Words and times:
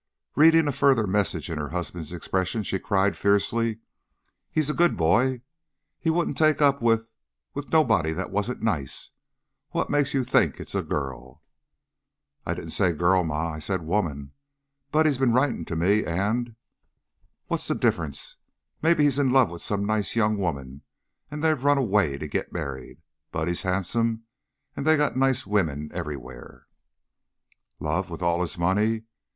Reading 0.35 0.67
a 0.67 0.71
further 0.71 1.05
message 1.05 1.47
in 1.47 1.59
her 1.59 1.69
husband's 1.69 2.11
expression, 2.11 2.63
she 2.63 2.79
cried, 2.79 3.15
fiercely: 3.15 3.81
"He's 4.49 4.67
a 4.67 4.73
good 4.73 4.97
boy. 4.97 5.43
He 5.99 6.09
wouldn't 6.09 6.39
take 6.39 6.59
up 6.59 6.81
with 6.81 7.13
with 7.53 7.71
nobody 7.71 8.11
that 8.11 8.31
wasn't 8.31 8.63
nice. 8.63 9.11
What 9.69 9.91
makes 9.91 10.15
you 10.15 10.23
think 10.23 10.59
it's 10.59 10.73
a 10.73 10.81
girl?" 10.81 11.43
"I 12.47 12.55
didn't 12.55 12.71
say 12.71 12.93
'girl,' 12.93 13.23
Ma, 13.23 13.51
I 13.53 13.59
said 13.59 13.83
'woman.' 13.83 14.31
Buddy's 14.91 15.19
been 15.19 15.33
writin' 15.33 15.65
to 15.65 15.75
me 15.75 16.03
and" 16.03 16.55
"What's 17.47 17.67
the 17.67 17.75
difference? 17.75 18.37
Mebbe 18.81 18.97
he's 19.01 19.19
in 19.19 19.31
love 19.31 19.51
with 19.51 19.61
some 19.61 19.85
nice 19.85 20.15
young 20.15 20.35
woman 20.35 20.81
an' 21.29 21.41
they've 21.41 21.63
run 21.63 21.77
away 21.77 22.17
to 22.17 22.27
git 22.27 22.51
married. 22.51 23.03
Buddy's 23.31 23.61
han'some, 23.61 24.23
and 24.75 24.83
they 24.83 24.97
got 24.97 25.15
nice 25.15 25.45
women 25.45 25.91
everywhere" 25.93 26.65
"Love? 27.79 28.09
With 28.09 28.23
all 28.23 28.41
his 28.41 28.57
money? 28.57 29.03